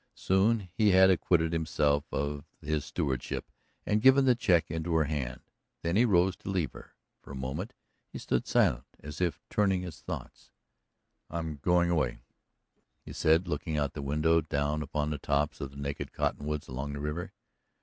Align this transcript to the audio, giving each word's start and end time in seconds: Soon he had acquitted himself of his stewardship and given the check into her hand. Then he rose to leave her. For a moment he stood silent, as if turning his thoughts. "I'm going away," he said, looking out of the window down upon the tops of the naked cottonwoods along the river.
Soon 0.15 0.67
he 0.73 0.89
had 0.93 1.11
acquitted 1.11 1.53
himself 1.53 2.05
of 2.11 2.43
his 2.59 2.83
stewardship 2.85 3.45
and 3.85 4.01
given 4.01 4.25
the 4.25 4.33
check 4.33 4.71
into 4.71 4.95
her 4.95 5.03
hand. 5.03 5.41
Then 5.83 5.95
he 5.95 6.05
rose 6.05 6.35
to 6.37 6.49
leave 6.49 6.71
her. 6.73 6.95
For 7.21 7.29
a 7.29 7.35
moment 7.35 7.73
he 8.11 8.17
stood 8.17 8.47
silent, 8.47 8.85
as 9.01 9.21
if 9.21 9.39
turning 9.47 9.83
his 9.83 10.01
thoughts. 10.01 10.49
"I'm 11.29 11.57
going 11.57 11.91
away," 11.91 12.17
he 13.05 13.13
said, 13.13 13.47
looking 13.47 13.77
out 13.77 13.89
of 13.89 13.93
the 13.93 14.01
window 14.01 14.41
down 14.41 14.81
upon 14.81 15.11
the 15.11 15.19
tops 15.19 15.61
of 15.61 15.69
the 15.69 15.77
naked 15.77 16.13
cottonwoods 16.13 16.67
along 16.67 16.93
the 16.93 16.99
river. 16.99 17.31